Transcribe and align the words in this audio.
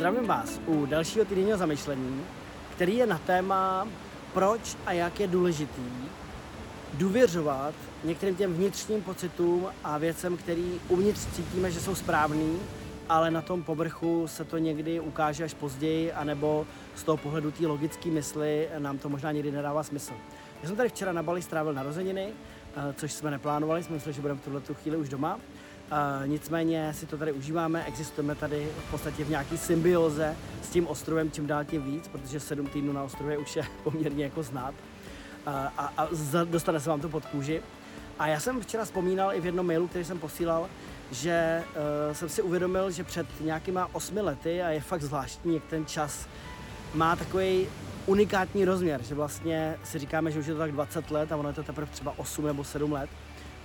Zdravím 0.00 0.26
vás 0.26 0.60
u 0.66 0.86
dalšího 0.86 1.24
týdenního 1.24 1.58
zamyšlení, 1.58 2.22
který 2.74 2.96
je 2.96 3.06
na 3.06 3.18
téma, 3.18 3.88
proč 4.34 4.76
a 4.86 4.92
jak 4.92 5.20
je 5.20 5.26
důležitý 5.26 5.82
důvěřovat 6.94 7.74
některým 8.04 8.36
těm 8.36 8.54
vnitřním 8.54 9.02
pocitům 9.02 9.66
a 9.84 9.98
věcem, 9.98 10.36
který 10.36 10.80
uvnitř 10.88 11.26
cítíme, 11.26 11.70
že 11.70 11.80
jsou 11.80 11.94
správný, 11.94 12.58
ale 13.08 13.30
na 13.30 13.42
tom 13.42 13.62
povrchu 13.62 14.28
se 14.28 14.44
to 14.44 14.58
někdy 14.58 15.00
ukáže 15.00 15.44
až 15.44 15.54
později, 15.54 16.12
anebo 16.12 16.66
z 16.94 17.02
toho 17.02 17.16
pohledu 17.16 17.50
té 17.50 17.66
logické 17.66 18.08
mysli 18.08 18.68
nám 18.78 18.98
to 18.98 19.08
možná 19.08 19.32
někdy 19.32 19.52
nedává 19.52 19.82
smysl. 19.82 20.12
Já 20.62 20.68
jsem 20.68 20.76
tady 20.76 20.88
včera 20.88 21.12
na 21.12 21.22
Bali 21.22 21.42
strávil 21.42 21.72
narozeniny, 21.72 22.28
eh, 22.76 22.94
což 22.96 23.12
jsme 23.12 23.30
neplánovali, 23.30 23.82
jsme 23.82 23.94
mysleli, 23.94 24.14
že 24.14 24.20
budeme 24.20 24.40
v 24.40 24.44
tuhle 24.44 24.60
chvíli 24.74 24.96
už 24.96 25.08
doma. 25.08 25.40
Nicméně 26.26 26.94
si 26.94 27.06
to 27.06 27.18
tady 27.18 27.32
užíváme, 27.32 27.84
existujeme 27.84 28.34
tady 28.34 28.68
v 28.86 28.90
podstatě 28.90 29.24
v 29.24 29.30
nějaký 29.30 29.58
symbioze 29.58 30.36
s 30.62 30.68
tím 30.68 30.86
ostrovem 30.86 31.30
čím 31.30 31.46
dál 31.46 31.64
tím 31.64 31.82
víc, 31.82 32.08
protože 32.08 32.40
sedm 32.40 32.66
týdnů 32.66 32.92
na 32.92 33.02
ostrově 33.02 33.38
už 33.38 33.56
je 33.56 33.64
poměrně 33.84 34.24
jako 34.24 34.42
znát 34.42 34.74
a, 35.46 35.92
a 35.96 36.08
dostane 36.44 36.80
se 36.80 36.90
vám 36.90 37.00
to 37.00 37.08
pod 37.08 37.26
kůži. 37.26 37.62
A 38.18 38.26
já 38.26 38.40
jsem 38.40 38.60
včera 38.60 38.84
vzpomínal 38.84 39.34
i 39.34 39.40
v 39.40 39.46
jednom 39.46 39.66
mailu, 39.66 39.88
který 39.88 40.04
jsem 40.04 40.18
posílal, 40.18 40.68
že 41.10 41.62
uh, 42.08 42.14
jsem 42.14 42.28
si 42.28 42.42
uvědomil, 42.42 42.90
že 42.90 43.04
před 43.04 43.26
nějakýma 43.40 43.88
osmi 43.92 44.20
lety, 44.20 44.62
a 44.62 44.68
je 44.68 44.80
fakt 44.80 45.02
zvláštní, 45.02 45.54
jak 45.54 45.64
ten 45.64 45.86
čas 45.86 46.26
má 46.94 47.16
takový 47.16 47.66
unikátní 48.06 48.64
rozměr, 48.64 49.02
že 49.02 49.14
vlastně 49.14 49.78
si 49.84 49.98
říkáme, 49.98 50.30
že 50.30 50.38
už 50.38 50.46
je 50.46 50.54
to 50.54 50.58
tak 50.58 50.72
20 50.72 51.10
let 51.10 51.32
a 51.32 51.36
ono 51.36 51.48
je 51.48 51.54
to 51.54 51.62
teprve 51.62 51.86
třeba 51.86 52.14
8 52.16 52.46
nebo 52.46 52.64
7 52.64 52.92
let, 52.92 53.10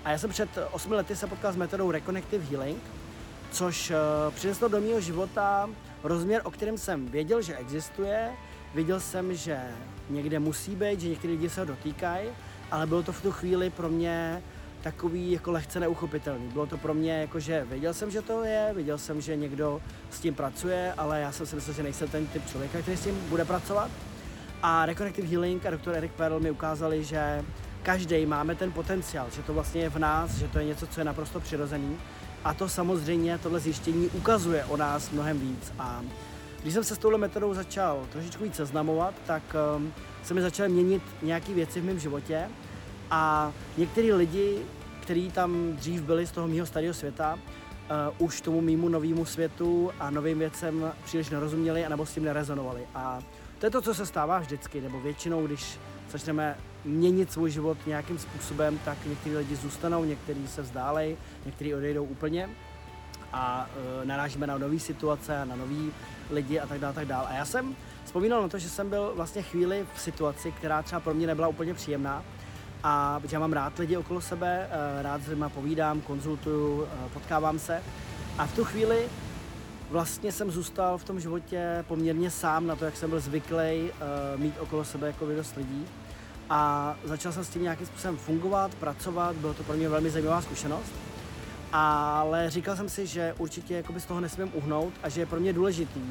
a 0.06 0.12
já 0.12 0.18
jsem 0.18 0.30
před 0.30 0.50
8 0.72 0.92
lety 0.92 1.16
se 1.16 1.28
potkal 1.28 1.54
s 1.54 1.56
metodou 1.56 1.92
Reconnective 1.92 2.46
Healing, 2.46 2.84
což 3.52 3.90
uh, 3.92 4.34
přineslo 4.34 4.68
do 4.68 4.82
mého 4.82 5.02
života 5.02 5.70
rozměr, 6.04 6.42
o 6.44 6.52
kterém 6.52 6.78
jsem 6.78 7.06
věděl, 7.06 7.42
že 7.42 7.58
existuje, 7.58 8.32
věděl 8.76 9.00
jsem, 9.00 9.36
že 9.36 9.60
někde 10.10 10.40
musí 10.40 10.76
být, 10.76 11.02
že 11.02 11.10
někteří 11.10 11.34
lidi 11.34 11.50
se 11.50 11.60
ho 11.60 11.66
dotýkají, 11.66 12.30
ale 12.72 12.88
bylo 12.88 13.04
to 13.04 13.12
v 13.12 13.22
tu 13.22 13.32
chvíli 13.32 13.70
pro 13.70 13.90
mě 13.90 14.44
takový 14.82 15.32
jako 15.32 15.52
lehce 15.52 15.80
neuchopitelný. 15.80 16.48
Bylo 16.48 16.66
to 16.66 16.78
pro 16.78 16.94
mě 16.94 17.22
jako, 17.22 17.40
že 17.40 17.66
věděl 17.70 17.94
jsem, 17.94 18.12
že 18.12 18.22
to 18.22 18.44
je, 18.44 18.72
věděl 18.74 18.98
jsem, 18.98 19.22
že 19.22 19.36
někdo 19.36 19.82
s 20.12 20.20
tím 20.20 20.34
pracuje, 20.34 20.94
ale 20.98 21.22
já 21.22 21.32
jsem 21.32 21.46
si 21.46 21.56
myslel, 21.56 21.76
že 21.76 21.84
nejsem 21.84 22.08
ten 22.08 22.28
typ 22.28 22.48
člověka, 22.48 22.82
který 22.82 22.98
s 22.98 23.04
tím 23.04 23.20
bude 23.30 23.46
pracovat. 23.46 23.92
A 24.64 24.86
Reconnective 24.86 25.28
Healing 25.28 25.66
a 25.66 25.70
doktor 25.70 25.96
Eric 25.96 26.12
Perl 26.12 26.40
mi 26.40 26.52
ukázali, 26.52 27.04
že 27.04 27.44
každý 27.86 28.26
máme 28.26 28.56
ten 28.56 28.72
potenciál, 28.72 29.28
že 29.36 29.44
to 29.44 29.54
vlastně 29.54 29.82
je 29.82 29.90
v 29.90 30.00
nás, 30.00 30.32
že 30.32 30.48
to 30.48 30.60
je 30.60 30.66
něco, 30.66 30.88
co 30.88 31.00
je 31.00 31.04
naprosto 31.04 31.40
přirozený. 31.40 31.98
A 32.44 32.54
to 32.54 32.70
samozřejmě, 32.70 33.38
tohle 33.38 33.60
zjištění 33.60 34.10
ukazuje 34.10 34.66
o 34.66 34.78
nás 34.78 35.12
mnohem 35.12 35.40
víc. 35.40 35.74
A 35.80 36.02
když 36.62 36.74
jsem 36.74 36.84
se 36.84 36.96
s 36.96 36.98
touhle 36.98 37.20
metodou 37.20 37.54
začal 37.54 38.08
trošičku 38.12 38.44
víc 38.44 38.56
seznamovat, 38.56 39.14
tak 39.26 39.44
um, 39.78 39.94
se 40.24 40.34
mi 40.34 40.42
začaly 40.42 40.70
měnit 40.70 41.04
nějaké 41.22 41.54
věci 41.54 41.82
v 41.82 41.86
mém 41.86 42.00
životě. 42.00 42.50
A 43.12 43.52
některý 43.78 44.14
lidi, 44.14 44.58
kteří 45.02 45.32
tam 45.32 45.74
dřív 45.74 46.02
byli 46.02 46.28
z 46.28 46.32
toho 46.32 46.48
mého 46.48 46.66
starého 46.66 46.94
světa, 46.94 47.34
uh, 47.34 48.28
už 48.28 48.42
tomu 48.42 48.62
mýmu 48.62 48.90
novému 48.90 49.26
světu 49.26 49.92
a 50.00 50.10
novým 50.10 50.40
věcem 50.40 50.92
příliš 51.04 51.30
nerozuměli, 51.30 51.86
anebo 51.86 52.06
s 52.06 52.14
tím 52.14 52.24
nerezonovali. 52.24 52.82
A 52.96 53.20
to 53.60 53.66
je 53.66 53.70
to, 53.70 53.82
co 53.82 53.94
se 53.94 54.06
stává 54.06 54.40
vždycky, 54.40 54.82
nebo 54.82 55.00
většinou, 55.00 55.46
když 55.48 55.80
začneme 56.18 56.58
měnit 56.86 57.32
svůj 57.32 57.52
život 57.52 57.78
nějakým 57.88 58.18
způsobem, 58.20 58.80
tak 58.86 58.98
někteří 59.06 59.36
lidi 59.36 59.56
zůstanou, 59.56 60.04
někteří 60.04 60.48
se 60.48 60.62
vzdálejí, 60.62 61.18
někteří 61.46 61.76
odejdou 61.76 62.04
úplně 62.04 62.50
a 63.34 63.70
e, 64.02 64.06
narážíme 64.06 64.48
na 64.48 64.58
nové 64.58 64.80
situace, 64.80 65.46
na 65.46 65.56
nový 65.56 65.92
lidi 66.30 66.60
a 66.60 66.68
tak 66.68 66.80
dále, 66.80 66.94
tak 66.94 67.08
dále. 67.08 67.28
A 67.28 67.34
já 67.34 67.46
jsem 67.46 67.76
vzpomínal 68.06 68.42
na 68.42 68.48
to, 68.48 68.60
že 68.60 68.70
jsem 68.70 68.90
byl 68.90 69.14
vlastně 69.16 69.42
chvíli 69.42 69.86
v 69.96 70.02
situaci, 70.02 70.52
která 70.52 70.82
třeba 70.82 71.00
pro 71.00 71.14
mě 71.14 71.28
nebyla 71.28 71.48
úplně 71.48 71.74
příjemná, 71.74 72.24
a 72.84 73.22
já 73.32 73.40
mám 73.40 73.54
rád 73.54 73.80
lidi 73.80 73.98
okolo 73.98 74.22
sebe, 74.22 74.70
e, 74.72 75.02
rád 75.04 75.22
s 75.22 75.28
lidmi 75.28 75.46
povídám, 75.54 76.02
konzultuju, 76.02 76.84
e, 76.86 77.10
potkávám 77.10 77.60
se. 77.60 77.84
A 78.38 78.46
v 78.46 78.56
tu 78.56 78.64
chvíli 78.64 79.10
vlastně 79.90 80.32
jsem 80.32 80.52
zůstal 80.52 80.98
v 80.98 81.04
tom 81.04 81.20
životě 81.20 81.86
poměrně 81.88 82.32
sám 82.32 82.68
na 82.68 82.76
to, 82.76 82.86
jak 82.86 82.98
jsem 82.98 83.10
byl 83.10 83.20
zvyklý 83.20 83.82
uh, 83.82 84.42
mít 84.42 84.60
okolo 84.60 84.84
sebe 84.86 85.08
jako 85.08 85.26
dost 85.26 85.56
lidí. 85.56 85.86
A 86.50 86.96
začal 87.04 87.32
jsem 87.32 87.44
s 87.44 87.50
tím 87.50 87.64
nějakým 87.64 87.88
způsobem 87.88 88.18
fungovat, 88.18 88.76
pracovat, 88.76 89.36
bylo 89.36 89.54
to 89.54 89.64
pro 89.64 89.76
mě 89.76 89.90
velmi 89.90 90.10
zajímavá 90.10 90.42
zkušenost. 90.42 90.94
Ale 91.72 92.50
říkal 92.50 92.76
jsem 92.76 92.90
si, 92.90 93.08
že 93.08 93.36
určitě 93.38 93.84
z 93.98 94.06
toho 94.06 94.20
nesmím 94.20 94.52
uhnout 94.54 94.94
a 95.04 95.10
že 95.10 95.22
je 95.22 95.26
pro 95.26 95.40
mě 95.40 95.54
důležitý, 95.54 96.02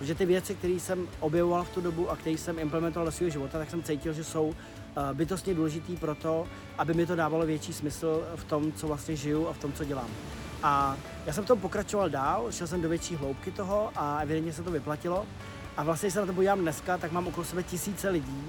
že 0.00 0.14
ty 0.14 0.26
věci, 0.26 0.54
které 0.54 0.74
jsem 0.74 1.08
objevoval 1.20 1.64
v 1.64 1.70
tu 1.70 1.80
dobu 1.80 2.10
a 2.10 2.16
které 2.16 2.38
jsem 2.38 2.58
implementoval 2.58 3.06
do 3.06 3.12
svého 3.12 3.30
života, 3.30 3.58
tak 3.58 3.70
jsem 3.70 3.82
cítil, 3.82 4.12
že 4.12 4.24
jsou 4.24 4.46
uh, 4.46 4.54
bytostně 5.12 5.54
důležitý 5.54 5.96
pro 5.96 6.14
to, 6.14 6.46
aby 6.78 6.94
mi 6.94 7.06
to 7.06 7.16
dávalo 7.16 7.46
větší 7.46 7.72
smysl 7.72 8.22
v 8.36 8.44
tom, 8.44 8.72
co 8.72 8.86
vlastně 8.86 9.16
žiju 9.16 9.48
a 9.48 9.52
v 9.52 9.58
tom, 9.58 9.72
co 9.72 9.84
dělám. 9.84 10.08
A 10.62 10.96
já 11.26 11.32
jsem 11.32 11.44
v 11.44 11.46
tom 11.46 11.60
pokračoval 11.60 12.08
dál, 12.08 12.52
šel 12.52 12.66
jsem 12.66 12.82
do 12.82 12.88
větší 12.88 13.16
hloubky 13.16 13.50
toho 13.50 13.90
a 13.96 14.18
evidentně 14.20 14.52
se 14.52 14.62
to 14.62 14.70
vyplatilo. 14.70 15.26
A 15.76 15.82
vlastně, 15.82 16.06
když 16.06 16.14
se 16.14 16.20
na 16.20 16.26
to 16.26 16.32
podívám 16.32 16.60
dneska, 16.60 16.98
tak 16.98 17.12
mám 17.12 17.26
okolo 17.26 17.44
sebe 17.44 17.62
tisíce 17.62 18.08
lidí, 18.08 18.44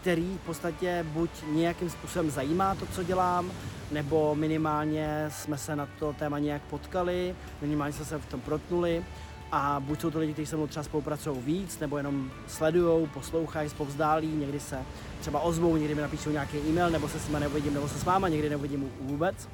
který 0.00 0.38
v 0.42 0.46
podstatě 0.46 1.06
buď 1.08 1.30
nějakým 1.52 1.90
způsobem 1.90 2.30
zajímá 2.30 2.74
to, 2.74 2.86
co 2.86 3.02
dělám, 3.02 3.52
nebo 3.90 4.34
minimálně 4.34 5.26
jsme 5.28 5.58
se 5.58 5.76
na 5.76 5.88
to 5.98 6.12
téma 6.12 6.38
nějak 6.38 6.62
potkali, 6.62 7.34
minimálně 7.60 7.92
jsme 7.92 8.04
se 8.04 8.18
v 8.18 8.26
tom 8.26 8.40
protnuli 8.40 9.04
a 9.52 9.80
buď 9.80 10.00
jsou 10.00 10.10
to 10.10 10.18
lidi, 10.18 10.32
kteří 10.32 10.46
se 10.46 10.56
mnou 10.56 10.66
třeba 10.66 10.84
spolupracují 10.84 11.40
víc, 11.40 11.78
nebo 11.78 11.96
jenom 11.96 12.30
sledují, 12.46 13.06
poslouchají, 13.06 13.68
zpovzdálí, 13.68 14.28
někdy 14.28 14.60
se 14.60 14.78
třeba 15.20 15.40
ozvou, 15.40 15.76
někdy 15.76 15.94
mi 15.94 16.02
napíšou 16.02 16.30
nějaký 16.30 16.58
e-mail, 16.58 16.90
nebo 16.90 17.08
se 17.08 17.20
s 17.20 17.26
nimi 17.28 17.40
neuvidím, 17.40 17.74
nebo 17.74 17.88
se 17.88 17.98
s 17.98 18.04
váma 18.04 18.28
někdy 18.28 18.50
neuvidím 18.50 18.90
vůbec. 19.00 19.48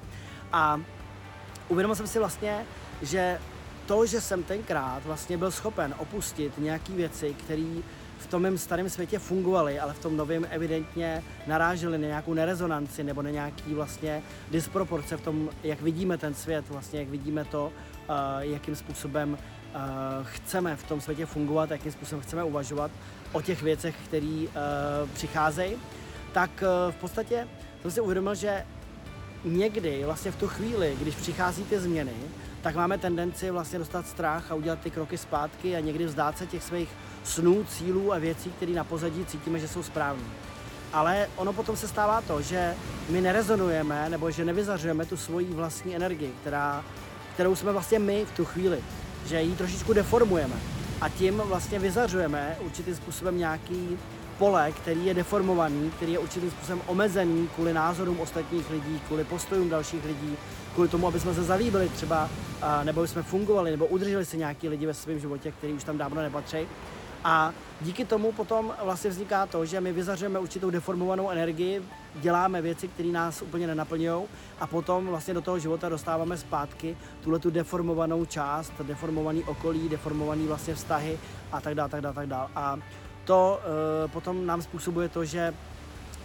A 0.53 0.81
uvědomil 1.69 1.97
jsem 1.97 2.07
si 2.07 2.19
vlastně, 2.19 2.67
že 3.03 3.41
to, 3.87 4.07
že 4.07 4.21
jsem 4.21 4.43
tenkrát 4.43 5.05
vlastně 5.05 5.39
byl 5.39 5.51
schopen 5.51 5.95
opustit 5.99 6.59
nějaké 6.59 6.93
věci, 6.93 7.35
které 7.35 7.81
v 8.25 8.27
tom 8.27 8.43
mém 8.43 8.59
starém 8.59 8.91
světě 8.91 9.19
fungovaly, 9.19 9.81
ale 9.81 9.95
v 9.95 9.99
tom 9.99 10.17
novém 10.17 10.47
evidentně 10.51 11.23
narážely 11.47 11.99
na 11.99 12.07
nějakou 12.07 12.35
nerezonanci 12.35 13.05
nebo 13.05 13.23
na 13.23 13.31
nějaký 13.31 13.75
vlastně 13.75 14.23
disproporce 14.51 15.17
v 15.17 15.21
tom, 15.21 15.51
jak 15.63 15.83
vidíme 15.83 16.19
ten 16.19 16.35
svět, 16.35 16.65
vlastně 16.69 16.99
jak 16.99 17.09
vidíme 17.09 17.45
to, 17.45 17.73
uh, 18.09 18.15
jakým 18.39 18.77
způsobem 18.77 19.33
uh, 19.33 19.81
chceme 20.23 20.77
v 20.77 20.83
tom 20.83 21.01
světě 21.01 21.27
fungovat, 21.27 21.71
jakým 21.71 21.93
způsobem 21.93 22.23
chceme 22.23 22.45
uvažovat 22.45 22.91
o 23.33 23.43
těch 23.43 23.63
věcech, 23.63 23.95
které 24.05 24.47
uh, 24.47 25.11
přicházejí, 25.15 25.77
tak 26.33 26.51
uh, 26.63 26.93
v 26.93 26.97
podstatě 26.97 27.49
jsem 27.83 27.91
si 27.91 28.01
uvědomil, 28.01 28.35
že 28.35 28.65
někdy 29.45 30.05
vlastně 30.05 30.31
v 30.31 30.37
tu 30.37 30.49
chvíli, 30.49 30.97
když 31.01 31.15
přichází 31.15 31.65
ty 31.65 31.79
změny, 31.79 32.13
tak 32.65 32.75
máme 32.75 32.99
tendenci 32.99 33.51
vlastně 33.51 33.79
dostat 33.79 34.07
strach 34.07 34.51
a 34.51 34.55
udělat 34.55 34.79
ty 34.79 34.91
kroky 34.91 35.19
zpátky 35.19 35.77
a 35.77 35.81
někdy 35.81 36.07
vzdát 36.07 36.39
se 36.39 36.47
těch 36.47 36.63
svých 36.63 36.89
snů, 37.25 37.65
cílů 37.65 38.13
a 38.13 38.19
věcí, 38.19 38.51
které 38.51 38.73
na 38.73 38.85
pozadí 38.85 39.25
cítíme, 39.25 39.59
že 39.59 39.69
jsou 39.69 39.83
správné. 39.83 40.25
Ale 40.93 41.29
ono 41.37 41.53
potom 41.53 41.77
se 41.77 41.89
stává 41.89 42.21
to, 42.21 42.43
že 42.43 42.75
my 43.09 43.21
nerezonujeme 43.21 44.09
nebo 44.09 44.31
že 44.31 44.45
nevyzařujeme 44.45 45.07
tu 45.07 45.17
svoji 45.17 45.47
vlastní 45.47 45.97
energii, 45.97 46.33
která, 46.41 46.85
kterou 47.35 47.57
jsme 47.57 47.73
vlastně 47.73 47.99
my 47.99 48.25
v 48.25 48.37
tu 48.37 48.45
chvíli, 48.45 48.79
že 49.27 49.43
ji 49.43 49.57
trošičku 49.57 49.93
deformujeme 49.93 50.57
a 51.01 51.09
tím 51.09 51.37
vlastně 51.37 51.79
vyzařujeme 51.79 52.57
určitým 52.61 52.95
způsobem 52.95 53.39
nějaký 53.39 53.99
pole, 54.39 54.73
který 54.73 55.07
je 55.07 55.15
deformovaný, 55.15 55.91
který 55.97 56.13
je 56.13 56.19
určitým 56.19 56.51
způsobem 56.51 56.83
omezený 56.87 57.49
kvůli 57.55 57.73
názorům 57.73 58.21
ostatních 58.21 58.71
lidí, 58.71 59.01
kvůli 59.07 59.25
postojům 59.25 59.69
dalších 59.69 60.05
lidí, 60.05 60.37
kvůli 60.75 60.89
tomu, 60.89 61.07
aby 61.07 61.21
jsme 61.21 61.35
se 61.35 61.45
zalíbili 61.45 61.89
třeba, 61.89 62.31
nebo 62.83 63.07
jsme 63.07 63.23
fungovali, 63.23 63.71
nebo 63.71 63.87
udrželi 63.87 64.25
si 64.25 64.39
nějaký 64.39 64.69
lidi 64.69 64.87
ve 64.87 64.95
svém 64.95 65.19
životě, 65.19 65.53
který 65.53 65.73
už 65.73 65.85
tam 65.85 65.99
dávno 65.99 66.23
nepatří. 66.23 66.59
A 67.27 67.53
díky 67.81 68.05
tomu 68.05 68.33
potom 68.33 68.75
vlastně 68.85 69.11
vzniká 69.11 69.47
to, 69.47 69.67
že 69.67 69.81
my 69.81 69.93
vyzařujeme 69.93 70.39
určitou 70.39 70.71
deformovanou 70.71 71.31
energii, 71.31 71.83
děláme 72.15 72.63
věci, 72.63 72.89
které 72.89 73.09
nás 73.09 73.43
úplně 73.43 73.67
nenaplňují 73.67 74.25
a 74.61 74.67
potom 74.67 75.07
vlastně 75.07 75.35
do 75.35 75.41
toho 75.41 75.59
života 75.59 75.89
dostáváme 75.89 76.37
zpátky 76.37 76.97
tuhle 77.21 77.39
tu 77.39 77.51
deformovanou 77.51 78.25
část, 78.25 78.73
deformovaný 78.83 79.45
okolí, 79.45 79.89
deformovaný 79.89 80.47
vlastně 80.47 80.75
vztahy 80.75 81.19
a 81.53 81.61
tak 81.61 81.75
dále, 81.75 81.89
tak 81.89 82.01
dále, 82.01 82.15
tak 82.15 82.27
dále. 82.27 82.49
A 82.57 82.79
to 83.25 83.61
uh, 84.05 84.11
potom 84.11 84.47
nám 84.47 84.63
způsobuje 84.63 85.09
to, 85.09 85.25
že 85.25 85.55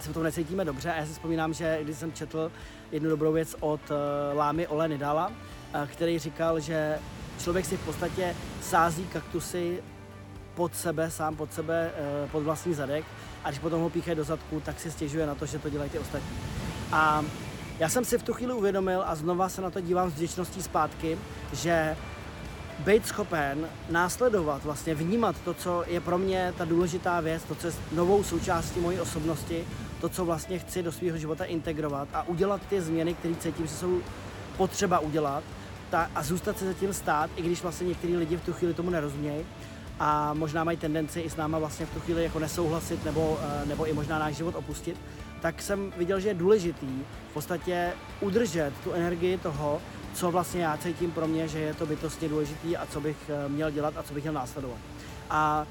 se 0.00 0.10
v 0.10 0.14
tom 0.14 0.22
necítíme 0.22 0.64
dobře. 0.64 0.92
A 0.92 0.96
já 0.96 1.06
si 1.06 1.12
vzpomínám, 1.12 1.54
že 1.54 1.78
když 1.82 1.96
jsem 1.96 2.12
četl 2.12 2.52
jednu 2.92 3.10
dobrou 3.10 3.32
věc 3.32 3.56
od 3.60 3.80
uh, 3.90 3.96
Lámy 4.38 4.66
Ole 4.66 4.88
Nidala, 4.88 5.26
uh, 5.26 5.86
který 5.86 6.18
říkal, 6.18 6.60
že 6.60 6.98
člověk 7.38 7.64
si 7.66 7.76
v 7.76 7.84
podstatě 7.84 8.36
sází 8.60 9.06
kaktusy 9.06 9.82
pod 10.54 10.74
sebe, 10.74 11.10
sám 11.10 11.36
pod 11.36 11.52
sebe, 11.52 11.90
uh, 12.24 12.30
pod 12.30 12.40
vlastní 12.40 12.74
zadek 12.74 13.04
a 13.44 13.48
když 13.48 13.60
potom 13.60 13.80
ho 13.82 13.90
píchají 13.90 14.16
do 14.16 14.24
zadku, 14.24 14.60
tak 14.60 14.80
si 14.80 14.90
stěžuje 14.90 15.26
na 15.26 15.34
to, 15.34 15.46
že 15.46 15.58
to 15.58 15.70
dělají 15.70 15.90
ty 15.90 15.98
ostatní. 15.98 16.30
A 16.92 17.24
já 17.78 17.88
jsem 17.88 18.04
si 18.04 18.18
v 18.18 18.22
tu 18.22 18.32
chvíli 18.32 18.52
uvědomil 18.52 19.02
a 19.06 19.14
znova 19.14 19.48
se 19.48 19.62
na 19.62 19.70
to 19.70 19.80
dívám 19.80 20.10
s 20.10 20.14
vděčností 20.14 20.62
zpátky, 20.62 21.18
že 21.52 21.96
být 22.80 23.06
schopen 23.06 23.68
následovat, 23.90 24.64
vlastně 24.64 24.94
vnímat 24.94 25.36
to, 25.44 25.54
co 25.54 25.84
je 25.86 26.00
pro 26.00 26.18
mě 26.18 26.54
ta 26.58 26.64
důležitá 26.64 27.20
věc, 27.20 27.42
to, 27.42 27.54
co 27.54 27.66
je 27.66 27.72
novou 27.92 28.24
součástí 28.24 28.80
mojí 28.80 29.00
osobnosti, 29.00 29.64
to, 30.00 30.08
co 30.08 30.24
vlastně 30.24 30.58
chci 30.58 30.82
do 30.82 30.92
svého 30.92 31.18
života 31.18 31.44
integrovat 31.44 32.08
a 32.12 32.28
udělat 32.28 32.60
ty 32.68 32.80
změny, 32.80 33.14
které 33.14 33.34
cítím, 33.34 33.66
že 33.66 33.74
jsou 33.74 34.00
potřeba 34.56 34.98
udělat 34.98 35.44
ta, 35.90 36.10
a 36.14 36.22
zůstat 36.22 36.58
se 36.58 36.66
zatím 36.66 36.92
stát, 36.92 37.30
i 37.36 37.42
když 37.42 37.62
vlastně 37.62 37.86
některý 37.86 38.16
lidi 38.16 38.36
v 38.36 38.44
tu 38.44 38.52
chvíli 38.52 38.74
tomu 38.74 38.90
nerozumějí 38.90 39.44
a 40.00 40.34
možná 40.34 40.64
mají 40.64 40.78
tendenci 40.78 41.20
i 41.20 41.30
s 41.30 41.36
náma 41.36 41.58
vlastně 41.58 41.86
v 41.86 41.94
tu 41.94 42.00
chvíli 42.00 42.22
jako 42.22 42.38
nesouhlasit 42.38 43.04
nebo, 43.04 43.38
eh, 43.42 43.66
nebo 43.66 43.86
i 43.86 43.92
možná 43.92 44.18
náš 44.18 44.36
život 44.36 44.54
opustit, 44.54 44.96
tak 45.40 45.62
jsem 45.62 45.92
viděl, 45.96 46.20
že 46.20 46.28
je 46.28 46.34
důležitý 46.34 47.02
v 47.30 47.34
podstatě 47.34 47.92
udržet 48.20 48.72
tu 48.84 48.92
energii 48.92 49.38
toho, 49.38 49.80
co 50.14 50.30
vlastně 50.30 50.62
já 50.62 50.76
cítím 50.76 51.10
pro 51.10 51.26
mě, 51.26 51.48
že 51.48 51.58
je 51.58 51.74
to 51.74 51.86
bytostně 51.86 52.28
důležitý 52.28 52.76
a 52.76 52.86
co 52.86 53.00
bych 53.00 53.16
eh, 53.28 53.48
měl 53.48 53.70
dělat 53.70 53.94
a 53.96 54.02
co 54.02 54.14
bych 54.14 54.24
měl 54.24 54.34
následovat. 54.34 54.78
A 55.30 55.66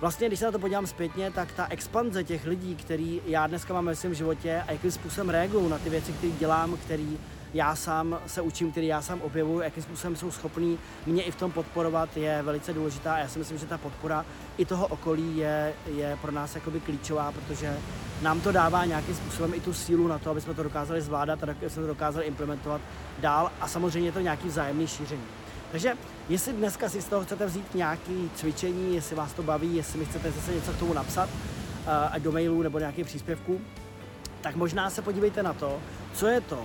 vlastně, 0.00 0.28
když 0.28 0.38
se 0.38 0.44
na 0.44 0.52
to 0.52 0.58
podívám 0.58 0.86
zpětně, 0.86 1.30
tak 1.30 1.52
ta 1.52 1.66
expanze 1.70 2.24
těch 2.24 2.46
lidí, 2.46 2.76
který 2.76 3.20
já 3.26 3.46
dneska 3.46 3.74
mám 3.74 3.86
ve 3.86 3.96
svém 3.96 4.14
životě 4.14 4.62
a 4.66 4.72
jakým 4.72 4.90
způsobem 4.90 5.30
reagují 5.30 5.68
na 5.68 5.78
ty 5.78 5.90
věci, 5.90 6.12
které 6.12 6.32
dělám, 6.32 6.76
který 6.76 7.18
já 7.54 7.76
sám 7.76 8.20
se 8.26 8.40
učím, 8.40 8.70
který 8.70 8.86
já 8.86 9.02
sám 9.02 9.20
objevuju, 9.20 9.60
jakým 9.60 9.82
způsobem 9.82 10.16
jsou 10.16 10.30
schopní 10.30 10.78
mě 11.06 11.22
i 11.22 11.30
v 11.30 11.36
tom 11.36 11.52
podporovat, 11.52 12.16
je 12.16 12.42
velice 12.42 12.72
důležitá 12.72 13.14
a 13.14 13.18
já 13.18 13.28
si 13.28 13.38
myslím, 13.38 13.58
že 13.58 13.66
ta 13.66 13.78
podpora 13.78 14.24
i 14.58 14.64
toho 14.64 14.86
okolí 14.86 15.36
je, 15.36 15.74
je 15.96 16.18
pro 16.22 16.32
nás 16.32 16.54
jakoby 16.54 16.80
klíčová, 16.80 17.32
protože 17.32 17.76
nám 18.22 18.40
to 18.40 18.52
dává 18.52 18.84
nějakým 18.84 19.14
způsobem 19.14 19.54
i 19.54 19.60
tu 19.60 19.74
sílu 19.74 20.08
na 20.08 20.18
to, 20.18 20.30
aby 20.30 20.40
jsme 20.40 20.54
to 20.54 20.62
dokázali 20.62 21.02
zvládat 21.02 21.44
a 21.44 21.46
jsme 21.68 21.82
to 21.82 21.86
dokázali 21.86 22.26
implementovat 22.26 22.80
dál 23.18 23.50
a 23.60 23.68
samozřejmě 23.68 24.08
je 24.08 24.12
to 24.12 24.20
nějaký 24.20 24.48
vzájemný 24.48 24.86
šíření. 24.86 25.24
Takže 25.72 25.92
jestli 26.28 26.52
dneska 26.52 26.88
si 26.88 27.02
z 27.02 27.04
toho 27.04 27.24
chcete 27.24 27.46
vzít 27.46 27.74
nějaké 27.74 28.12
cvičení, 28.34 28.94
jestli 28.94 29.16
vás 29.16 29.32
to 29.32 29.42
baví, 29.42 29.76
jestli 29.76 29.98
mi 29.98 30.04
chcete 30.04 30.30
zase 30.30 30.54
něco 30.54 30.72
k 30.72 30.78
tomu 30.78 30.92
napsat, 30.92 31.28
eh, 31.86 32.08
ať 32.10 32.22
do 32.22 32.32
mailu 32.32 32.62
nebo 32.62 32.78
nějaký 32.78 33.04
příspěvku, 33.04 33.60
tak 34.40 34.56
možná 34.56 34.90
se 34.90 35.02
podívejte 35.02 35.42
na 35.42 35.52
to, 35.52 35.80
co 36.14 36.26
je 36.26 36.40
to, 36.40 36.64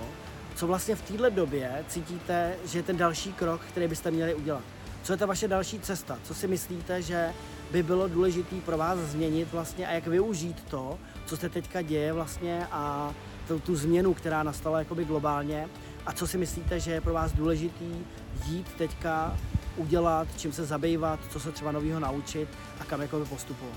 co 0.54 0.66
vlastně 0.66 0.96
v 0.96 1.02
této 1.02 1.30
době 1.30 1.84
cítíte, 1.88 2.56
že 2.64 2.78
je 2.78 2.82
ten 2.82 2.96
další 2.96 3.32
krok, 3.32 3.60
který 3.60 3.88
byste 3.88 4.10
měli 4.10 4.34
udělat. 4.34 4.62
Co 5.02 5.12
je 5.12 5.16
ta 5.16 5.26
vaše 5.26 5.48
další 5.48 5.80
cesta? 5.80 6.18
Co 6.24 6.34
si 6.34 6.48
myslíte, 6.48 7.02
že 7.02 7.32
by 7.70 7.82
bylo 7.82 8.08
důležité 8.08 8.56
pro 8.64 8.78
vás 8.78 8.98
změnit 8.98 9.48
vlastně 9.52 9.86
a 9.86 9.92
jak 9.92 10.06
využít 10.06 10.64
to, 10.70 10.98
co 11.26 11.36
se 11.36 11.48
teďka 11.48 11.82
děje 11.82 12.12
vlastně 12.12 12.66
a 12.70 13.14
tu, 13.48 13.58
tu 13.58 13.76
změnu, 13.76 14.14
která 14.14 14.42
nastala 14.42 14.78
jakoby 14.78 15.04
globálně 15.04 15.68
a 16.06 16.12
co 16.12 16.26
si 16.26 16.38
myslíte, 16.38 16.80
že 16.80 16.92
je 16.92 17.00
pro 17.00 17.12
vás 17.14 17.32
důležitý 17.32 18.06
jít 18.46 18.66
teďka 18.78 19.36
udělat, 19.76 20.28
čím 20.36 20.52
se 20.52 20.64
zabývat, 20.64 21.20
co 21.30 21.40
se 21.40 21.52
třeba 21.52 21.72
nového 21.72 22.00
naučit 22.00 22.48
a 22.80 22.84
kam 22.84 23.00
jako 23.00 23.24
postupovat. 23.24 23.76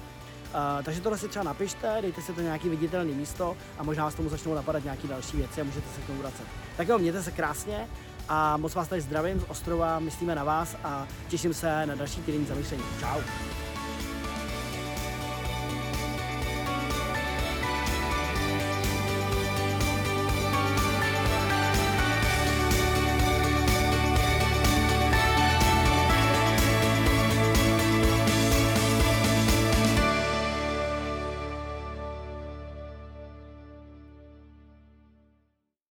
Uh, 0.53 0.83
takže 0.83 1.01
tohle 1.01 1.17
si 1.17 1.27
třeba 1.27 1.45
napište, 1.45 1.97
dejte 2.01 2.21
si 2.21 2.33
to 2.33 2.41
nějaký 2.41 2.69
viditelné 2.69 3.11
místo 3.11 3.57
a 3.77 3.83
možná 3.83 4.03
vás 4.03 4.15
tomu 4.15 4.29
začnou 4.29 4.53
napadat 4.53 4.83
nějaké 4.83 5.07
další 5.07 5.37
věci 5.37 5.61
a 5.61 5.63
můžete 5.63 5.87
se 5.95 6.01
k 6.01 6.05
tomu 6.05 6.19
vracet. 6.19 6.45
Tak 6.77 6.87
jo, 6.87 6.97
mějte 6.97 7.23
se 7.23 7.31
krásně 7.31 7.87
a 8.29 8.57
moc 8.57 8.75
vás 8.75 8.87
tady 8.87 9.01
zdravím 9.01 9.39
z 9.39 9.45
ostrova, 9.47 9.99
myslíme 9.99 10.35
na 10.35 10.43
vás 10.43 10.75
a 10.83 11.07
těším 11.27 11.53
se 11.53 11.85
na 11.85 11.95
další 11.95 12.21
týdenní 12.21 12.45
zamyšlení. 12.45 12.83
Čau. 12.99 13.21